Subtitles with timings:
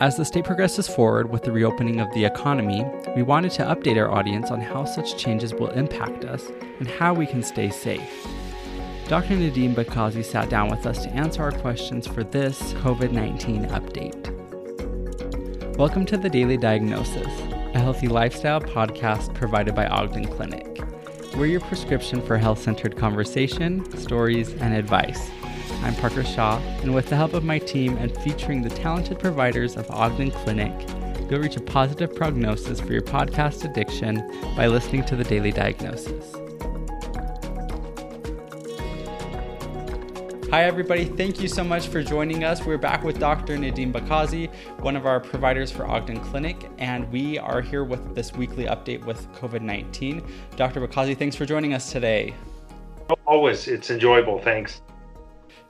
[0.00, 3.96] As the state progresses forward with the reopening of the economy, we wanted to update
[3.96, 8.08] our audience on how such changes will impact us and how we can stay safe.
[9.08, 9.34] Dr.
[9.34, 14.36] Nadim Bikhazi sat down with us to answer our questions for this COVID 19 update.
[15.76, 17.26] Welcome to the Daily Diagnosis,
[17.74, 20.80] a healthy lifestyle podcast provided by Ogden Clinic.
[21.36, 25.28] We're your prescription for health centered conversation, stories, and advice.
[25.82, 29.76] I'm Parker Shaw, and with the help of my team and featuring the talented providers
[29.76, 30.72] of Ogden Clinic,
[31.30, 34.16] you'll reach a positive prognosis for your podcast addiction
[34.56, 36.34] by listening to the Daily Diagnosis.
[40.50, 41.04] Hi, everybody.
[41.04, 42.64] Thank you so much for joining us.
[42.64, 43.58] We're back with Dr.
[43.58, 48.32] Nadim Bikhazi, one of our providers for Ogden Clinic, and we are here with this
[48.32, 50.24] weekly update with COVID 19.
[50.56, 50.80] Dr.
[50.80, 52.34] Bikhazi, thanks for joining us today.
[53.26, 53.68] Always.
[53.68, 54.38] It's enjoyable.
[54.38, 54.80] Thanks.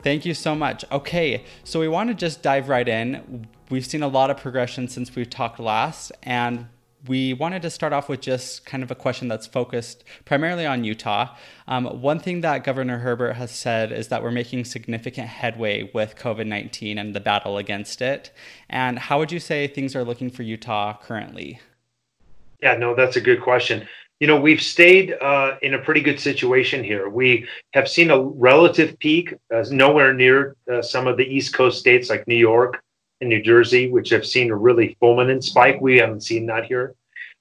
[0.03, 0.85] Thank you so much.
[0.93, 3.49] Okay, so we want to just dive right in.
[3.69, 6.67] We've seen a lot of progression since we've talked last, and
[7.07, 10.85] we wanted to start off with just kind of a question that's focused primarily on
[10.85, 11.35] Utah.
[11.67, 16.17] Um, one thing that Governor Herbert has said is that we're making significant headway with
[16.17, 18.33] COVID 19 and the battle against it.
[18.69, 21.61] And how would you say things are looking for Utah currently?
[22.63, 23.89] Yeah, no, that's a good question
[24.21, 27.09] you know, we've stayed uh, in a pretty good situation here.
[27.09, 31.79] We have seen a relative peak, uh, nowhere near uh, some of the East Coast
[31.79, 32.83] states like New York
[33.21, 35.81] and New Jersey, which have seen a really fulminant spike.
[35.81, 36.95] We haven't seen that here.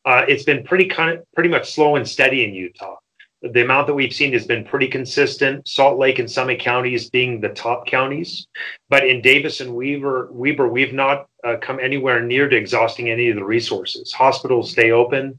[0.06, 2.98] Uh, it's been pretty kind of pretty much slow and steady in Utah.
[3.42, 5.68] The amount that we've seen has been pretty consistent.
[5.68, 8.48] Salt Lake and Summit counties being the top counties,
[8.90, 13.30] but in Davis and Weber, Weber, we've not uh, come anywhere near to exhausting any
[13.30, 14.12] of the resources.
[14.12, 15.38] Hospitals stay open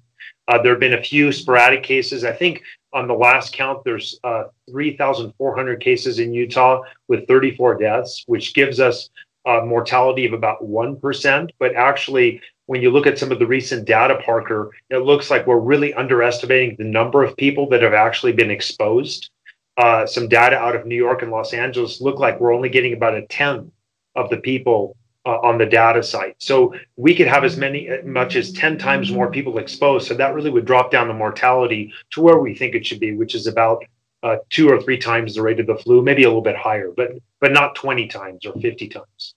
[0.49, 2.25] uh, there have been a few sporadic cases.
[2.25, 2.63] I think
[2.95, 8.81] on the last count, there's uh, 3,400 cases in Utah with 34 deaths, which gives
[8.81, 9.11] us
[9.47, 11.51] a mortality of about 1%.
[11.59, 15.47] But actually, when you look at some of the recent data, Parker, it looks like
[15.47, 19.31] we're really underestimating the number of people that have actually been exposed.
[19.77, 22.95] Uh, some data out of New York and Los Angeles look like we're only getting
[22.95, 23.71] about a tenth
[24.17, 24.97] of the people
[25.29, 26.35] uh, on the data site.
[26.39, 30.09] So we could have as many, uh, much as 10 times more people exposed.
[30.09, 33.15] So that really would drop down the mortality to where we think it should be,
[33.15, 33.85] which is about
[34.23, 36.91] uh, two or three times the rate of the flu, maybe a little bit higher,
[36.97, 39.35] but but not 20 times or 50 times.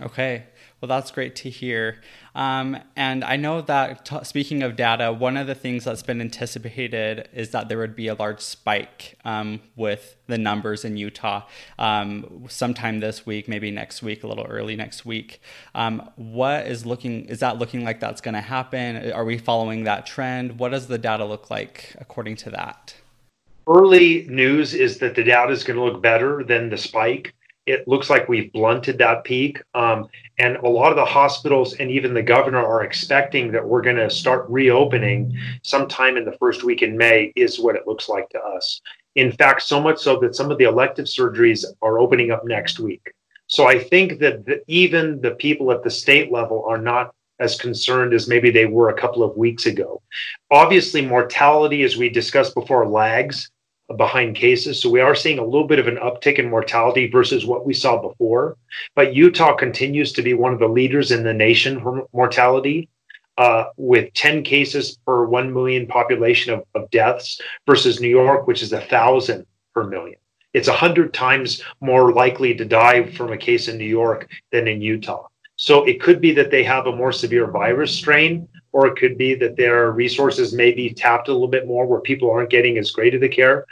[0.00, 0.44] Okay.
[0.80, 2.00] Well, that's great to hear.
[2.36, 6.20] Um, and I know that t- speaking of data, one of the things that's been
[6.20, 11.42] anticipated is that there would be a large spike um, with the numbers in Utah
[11.80, 15.40] um, sometime this week, maybe next week, a little early next week.
[15.74, 17.24] Um, what is looking?
[17.24, 19.10] Is that looking like that's going to happen?
[19.10, 20.60] Are we following that trend?
[20.60, 22.94] What does the data look like according to that?
[23.66, 27.34] Early news is that the data is going to look better than the spike
[27.68, 29.62] it looks like we've blunted that peak.
[29.74, 30.08] Um,
[30.38, 33.96] and a lot of the hospitals and even the governor are expecting that we're going
[33.96, 38.28] to start reopening sometime in the first week in May, is what it looks like
[38.30, 38.80] to us.
[39.16, 42.80] In fact, so much so that some of the elective surgeries are opening up next
[42.80, 43.12] week.
[43.46, 47.56] So I think that the, even the people at the state level are not as
[47.56, 50.02] concerned as maybe they were a couple of weeks ago.
[50.50, 53.50] Obviously, mortality, as we discussed before, lags
[53.96, 54.80] behind cases.
[54.80, 57.72] So we are seeing a little bit of an uptick in mortality versus what we
[57.72, 58.56] saw before.
[58.94, 62.88] But Utah continues to be one of the leaders in the nation for mortality.
[63.38, 68.64] Uh, with 10 cases per 1 million population of, of deaths versus New York, which
[68.64, 70.18] is thousand per million.
[70.54, 74.66] It's a hundred times more likely to die from a case in New York than
[74.66, 75.28] in Utah.
[75.54, 79.16] So it could be that they have a more severe virus strain, or it could
[79.16, 82.78] be that their resources may be tapped a little bit more where people aren't getting
[82.78, 83.64] as great of the care.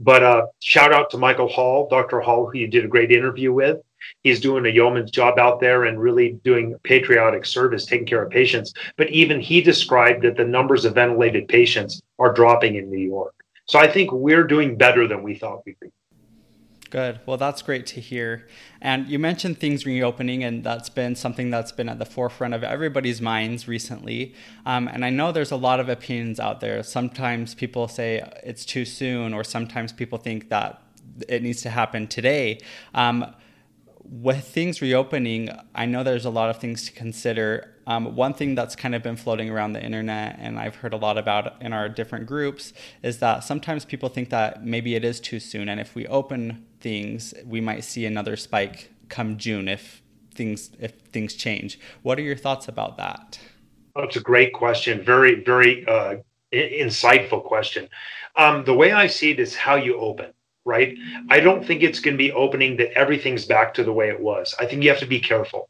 [0.00, 2.20] But uh, shout out to Michael Hall, Dr.
[2.20, 3.78] Hall, who you did a great interview with.
[4.22, 8.30] He's doing a yeoman's job out there and really doing patriotic service, taking care of
[8.30, 8.72] patients.
[8.96, 13.34] But even he described that the numbers of ventilated patients are dropping in New York.
[13.66, 15.90] So I think we're doing better than we thought we'd be.
[16.90, 17.20] Good.
[17.24, 18.48] Well, that's great to hear.
[18.80, 22.64] And you mentioned things reopening, and that's been something that's been at the forefront of
[22.64, 24.34] everybody's minds recently.
[24.66, 26.82] Um, and I know there's a lot of opinions out there.
[26.82, 30.82] Sometimes people say it's too soon, or sometimes people think that
[31.28, 32.58] it needs to happen today.
[32.92, 33.34] Um,
[34.10, 37.72] with things reopening, I know there's a lot of things to consider.
[37.86, 40.96] Um, one thing that's kind of been floating around the internet, and I've heard a
[40.96, 42.72] lot about in our different groups,
[43.04, 46.66] is that sometimes people think that maybe it is too soon, and if we open
[46.80, 50.02] things, we might see another spike come June if
[50.34, 51.78] things if things change.
[52.02, 53.38] What are your thoughts about that?
[53.94, 55.04] That's a great question.
[55.04, 56.16] Very very uh,
[56.52, 57.88] insightful question.
[58.34, 60.32] Um, the way I see it is how you open
[60.74, 60.90] right?
[61.36, 64.20] I don't think it's going to be opening that everything's back to the way it
[64.30, 64.46] was.
[64.62, 65.62] I think you have to be careful.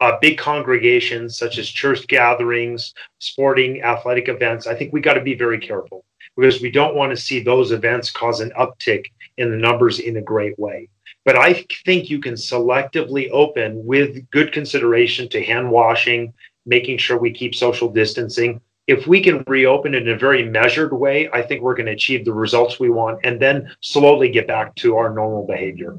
[0.00, 5.20] uh, big congregations such as church gatherings, sporting, athletic events, I think we got to
[5.20, 6.04] be very careful
[6.36, 9.06] because we don't want to see those events cause an uptick
[9.36, 10.88] in the numbers in a great way.
[11.24, 16.32] But I think you can selectively open with good consideration to hand washing,
[16.66, 18.60] making sure we keep social distancing.
[18.90, 22.24] If we can reopen in a very measured way, I think we're going to achieve
[22.24, 25.96] the results we want and then slowly get back to our normal behavior.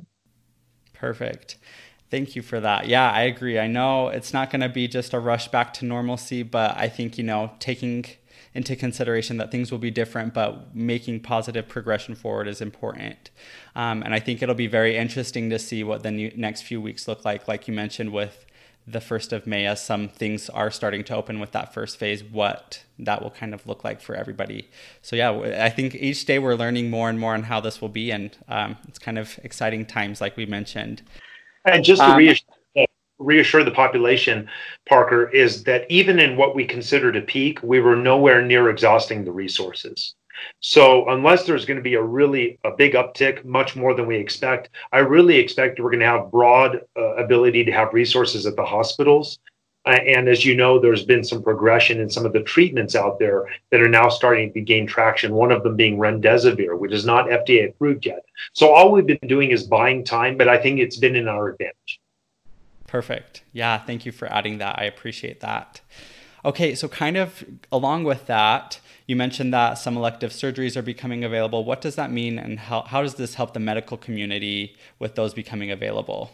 [0.93, 1.57] Perfect.
[2.09, 2.88] Thank you for that.
[2.88, 3.57] Yeah, I agree.
[3.57, 6.89] I know it's not going to be just a rush back to normalcy, but I
[6.89, 8.03] think, you know, taking
[8.53, 13.29] into consideration that things will be different, but making positive progression forward is important.
[13.73, 16.81] Um, and I think it'll be very interesting to see what the new, next few
[16.81, 18.45] weeks look like, like you mentioned with
[18.87, 22.23] the 1st of May, as some things are starting to open with that first phase,
[22.23, 24.69] what that will kind of look like for everybody.
[25.01, 25.31] So, yeah,
[25.63, 28.35] I think each day we're learning more and more on how this will be, and
[28.47, 31.01] um, it's kind of exciting times, like we mentioned.
[31.65, 32.47] And just to um, reassure
[33.21, 34.49] reassure the population,
[34.87, 39.23] Parker, is that even in what we considered a peak, we were nowhere near exhausting
[39.23, 40.15] the resources.
[40.59, 44.17] So unless there's going to be a really a big uptick, much more than we
[44.17, 48.55] expect, I really expect we're going to have broad uh, ability to have resources at
[48.55, 49.39] the hospitals.
[49.85, 53.17] Uh, and as you know, there's been some progression in some of the treatments out
[53.17, 55.33] there that are now starting to gain traction.
[55.33, 58.23] One of them being remdesivir, which is not FDA approved yet.
[58.53, 61.49] So all we've been doing is buying time, but I think it's been in our
[61.49, 61.99] advantage.
[62.85, 63.43] Perfect.
[63.53, 64.77] Yeah, thank you for adding that.
[64.77, 65.81] I appreciate that.
[66.43, 68.79] Okay, so kind of along with that,
[69.11, 71.65] you mentioned that some elective surgeries are becoming available.
[71.65, 75.33] What does that mean, and how, how does this help the medical community with those
[75.33, 76.31] becoming available?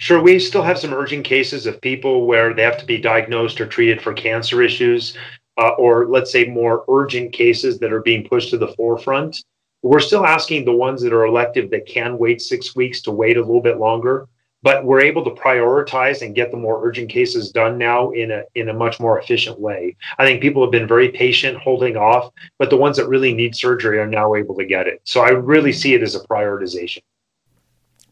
[0.00, 3.60] Sure, we still have some urgent cases of people where they have to be diagnosed
[3.60, 5.16] or treated for cancer issues,
[5.56, 9.36] uh, or let's say more urgent cases that are being pushed to the forefront.
[9.82, 13.36] We're still asking the ones that are elective that can wait six weeks to wait
[13.36, 14.26] a little bit longer
[14.62, 18.42] but we're able to prioritize and get the more urgent cases done now in a
[18.54, 19.96] in a much more efficient way.
[20.18, 23.54] I think people have been very patient holding off, but the ones that really need
[23.54, 25.00] surgery are now able to get it.
[25.04, 27.02] So I really see it as a prioritization.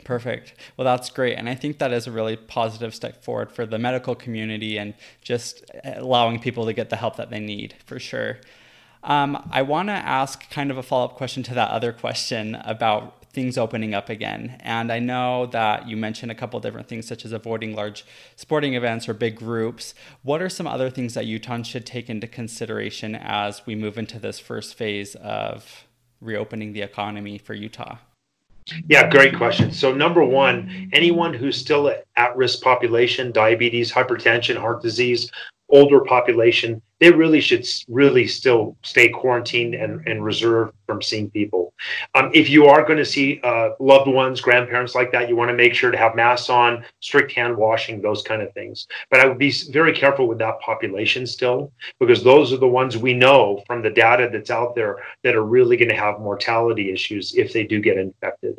[0.05, 0.55] Perfect.
[0.77, 1.35] Well, that's great.
[1.37, 4.95] And I think that is a really positive step forward for the medical community and
[5.21, 8.39] just allowing people to get the help that they need for sure.
[9.03, 12.55] Um, I want to ask kind of a follow up question to that other question
[12.65, 14.57] about things opening up again.
[14.61, 18.05] And I know that you mentioned a couple different things, such as avoiding large
[18.35, 19.95] sporting events or big groups.
[20.23, 24.19] What are some other things that Utah should take into consideration as we move into
[24.19, 25.85] this first phase of
[26.21, 27.99] reopening the economy for Utah?
[28.89, 29.71] Yeah, great question.
[29.71, 35.31] So, number one, anyone who's still at risk population, diabetes, hypertension, heart disease,
[35.69, 41.75] older population, they really should really still stay quarantined and, and reserved from seeing people.
[42.15, 45.51] Um, if you are going to see uh, loved ones, grandparents like that, you want
[45.51, 48.87] to make sure to have masks on, strict hand washing, those kind of things.
[49.11, 52.97] But I would be very careful with that population still, because those are the ones
[52.97, 56.93] we know from the data that's out there that are really going to have mortality
[56.93, 58.59] issues if they do get infected.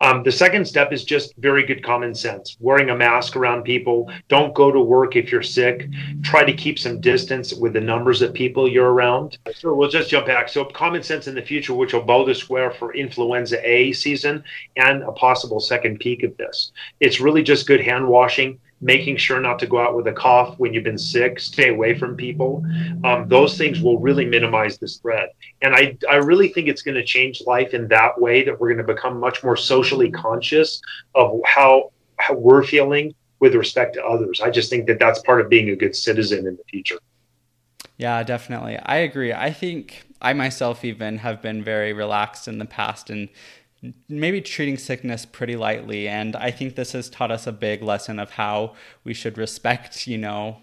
[0.00, 2.56] Um, the second step is just very good common sense.
[2.60, 4.10] Wearing a mask around people.
[4.28, 5.88] Don't go to work if you're sick.
[6.22, 9.38] Try to keep some distance with the numbers of people you're around.
[9.54, 10.48] So we'll just jump back.
[10.48, 14.42] So common sense in the future, which will bow the square for influenza A season
[14.76, 16.72] and a possible second peak of this.
[17.00, 20.58] It's really just good hand washing making sure not to go out with a cough
[20.58, 22.64] when you've been sick, stay away from people.
[23.04, 25.30] Um, those things will really minimize the spread.
[25.62, 28.72] And I, I really think it's going to change life in that way that we're
[28.72, 30.80] going to become much more socially conscious
[31.14, 34.40] of how, how we're feeling with respect to others.
[34.40, 36.98] I just think that that's part of being a good citizen in the future.
[37.96, 38.78] Yeah, definitely.
[38.78, 39.32] I agree.
[39.32, 43.28] I think I myself even have been very relaxed in the past and
[44.08, 48.18] maybe treating sickness pretty lightly and i think this has taught us a big lesson
[48.18, 50.56] of how we should respect you know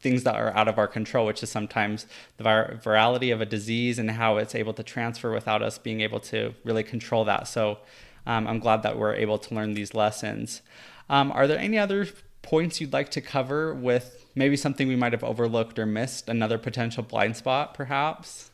[0.00, 3.46] things that are out of our control which is sometimes the vir- virality of a
[3.46, 7.48] disease and how it's able to transfer without us being able to really control that.
[7.48, 7.78] So
[8.26, 10.62] um, i'm glad that we're able to learn these lessons.
[11.10, 12.06] Um, are there any other
[12.42, 16.28] points you'd like to cover with maybe something we might have overlooked or missed?
[16.28, 18.51] Another potential blind spot perhaps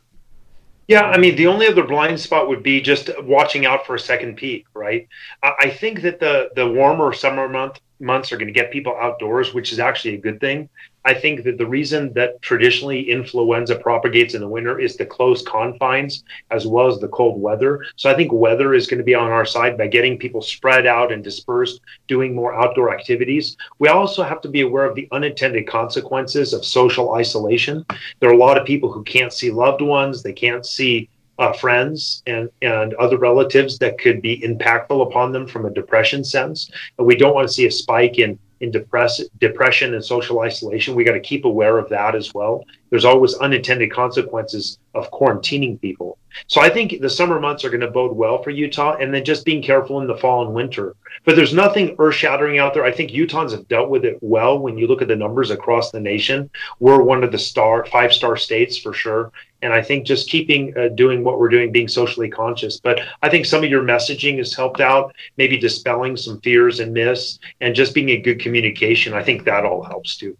[0.89, 3.99] yeah, I mean, the only other blind spot would be just watching out for a
[3.99, 5.07] second peak, right?
[5.43, 9.53] I think that the the warmer summer month months are going to get people outdoors,
[9.53, 10.67] which is actually a good thing.
[11.09, 15.41] I think that the reason that traditionally influenza propagates in the winter is the close
[15.41, 17.83] confines as well as the cold weather.
[17.95, 20.85] So I think weather is going to be on our side by getting people spread
[20.85, 23.57] out and dispersed, doing more outdoor activities.
[23.79, 27.87] We also have to be aware of the unintended consequences of social isolation.
[28.19, 31.53] There are a lot of people who can't see loved ones, they can't see uh,
[31.53, 36.69] friends and, and other relatives that could be impactful upon them from a depression sense.
[36.99, 40.95] And we don't want to see a spike in in depress- depression and social isolation.
[40.95, 42.65] We got to keep aware of that as well.
[42.89, 46.17] There's always unintended consequences of quarantining people.
[46.47, 49.25] So I think the summer months are going to bode well for Utah, and then
[49.25, 50.95] just being careful in the fall and winter.
[51.25, 52.85] But there's nothing earth shattering out there.
[52.85, 55.91] I think Utahns have dealt with it well when you look at the numbers across
[55.91, 56.49] the nation.
[56.79, 59.31] We're one of the star five star states for sure.
[59.61, 62.79] And I think just keeping uh, doing what we're doing, being socially conscious.
[62.79, 66.93] But I think some of your messaging has helped out, maybe dispelling some fears and
[66.93, 69.13] myths, and just being a good communication.
[69.13, 70.37] I think that all helps too.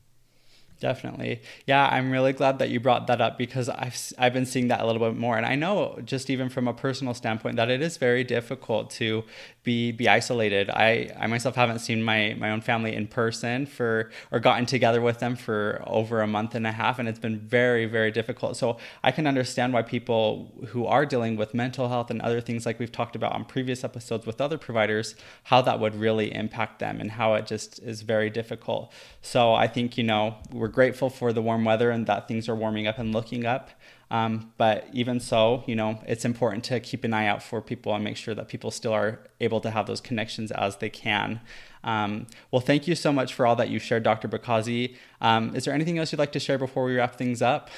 [0.80, 1.42] Definitely.
[1.66, 4.80] Yeah, I'm really glad that you brought that up because I've, I've been seeing that
[4.80, 5.36] a little bit more.
[5.36, 9.26] And I know, just even from a personal standpoint, that it is very difficult to
[9.64, 10.70] be be isolated.
[10.70, 15.02] I, I myself haven't seen my, my own family in person for or gotten together
[15.02, 18.56] with them for over a month and a half, and it's been very, very difficult.
[18.56, 22.66] So I can understand why people who are dealing with mental health and other things
[22.66, 26.80] like we've talked about on previous episodes with other providers, how that would really impact
[26.80, 28.94] them and how it just is very difficult.
[29.22, 32.56] So I think, you know, we're grateful for the warm weather and that things are
[32.56, 33.70] warming up and looking up.
[34.12, 37.94] Um, but even so, you know, it's important to keep an eye out for people
[37.94, 41.42] and make sure that people still are able to have those connections as they can.
[41.84, 44.28] Um, well, thank you so much for all that you shared, Dr.
[44.28, 44.96] Bikhazi.
[45.22, 47.70] Um, is there anything else you'd like to share before we wrap things up?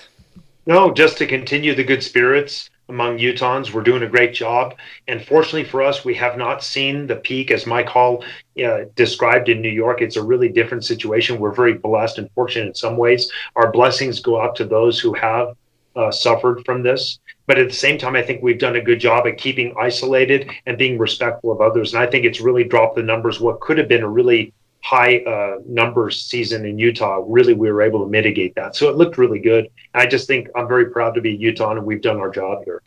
[0.65, 3.73] No, just to continue the good spirits among Utahns.
[3.73, 4.75] We're doing a great job.
[5.07, 8.23] And fortunately for us, we have not seen the peak as Mike Hall
[8.63, 10.01] uh, described in New York.
[10.01, 11.39] It's a really different situation.
[11.39, 13.31] We're very blessed and fortunate in some ways.
[13.55, 15.55] Our blessings go out to those who have
[15.95, 17.19] uh, suffered from this.
[17.47, 20.49] But at the same time, I think we've done a good job at keeping isolated
[20.65, 21.93] and being respectful of others.
[21.93, 23.39] And I think it's really dropped the numbers.
[23.39, 24.53] What could have been a really
[24.83, 28.75] high uh, numbers season in Utah, really we were able to mitigate that.
[28.75, 29.67] So it looked really good.
[29.93, 32.81] I just think I'm very proud to be Utah and we've done our job here.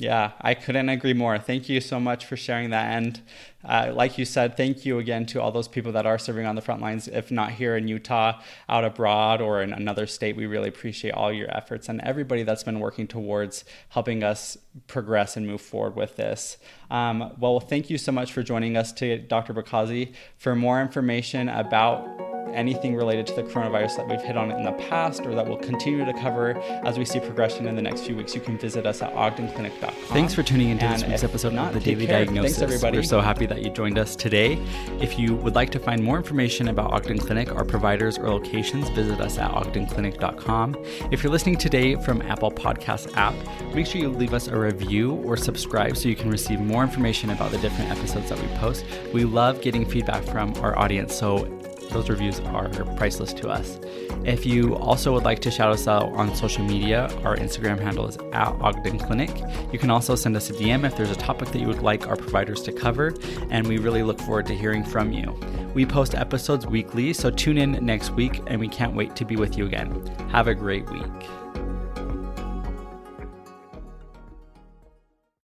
[0.00, 1.38] Yeah, I couldn't agree more.
[1.38, 2.86] Thank you so much for sharing that.
[2.96, 3.20] And
[3.62, 6.54] uh, like you said, thank you again to all those people that are serving on
[6.54, 8.40] the front lines, if not here in Utah,
[8.70, 10.36] out abroad, or in another state.
[10.36, 15.36] We really appreciate all your efforts and everybody that's been working towards helping us progress
[15.36, 16.56] and move forward with this.
[16.90, 19.52] Um, well, thank you so much for joining us today, Dr.
[19.52, 20.14] Bikhazi.
[20.38, 22.08] For more information about
[22.52, 25.58] anything related to the coronavirus that we've hit on in the past or that we'll
[25.58, 28.86] continue to cover as we see progression in the next few weeks, you can visit
[28.86, 29.92] us at ogdenclinic.com.
[30.08, 32.24] Thanks for tuning into this week's episode not, of the Daily care.
[32.24, 32.58] Diagnosis.
[32.58, 32.98] Thanks, everybody.
[32.98, 34.58] We're so happy that you joined us today.
[35.00, 38.88] If you would like to find more information about Ogden Clinic, our providers, or locations,
[38.90, 40.76] visit us at ogdenclinic.com.
[41.10, 43.34] If you're listening today from Apple Podcast app,
[43.74, 47.30] make sure you leave us a review or subscribe so you can receive more information
[47.30, 48.84] about the different episodes that we post.
[49.12, 51.46] We love getting feedback from our audience, so
[51.90, 53.78] those reviews are priceless to us.
[54.24, 58.06] If you also would like to shout us out on social media, our Instagram handle
[58.06, 59.30] is at Ogden Clinic.
[59.72, 62.06] You can also send us a DM if there's a topic that you would like
[62.06, 63.14] our providers to cover,
[63.50, 65.34] and we really look forward to hearing from you.
[65.74, 69.36] We post episodes weekly, so tune in next week, and we can't wait to be
[69.36, 70.06] with you again.
[70.30, 71.39] Have a great week.